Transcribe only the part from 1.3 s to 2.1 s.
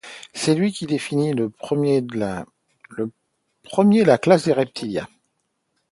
le premier